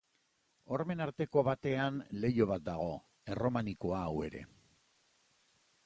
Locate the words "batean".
1.49-2.01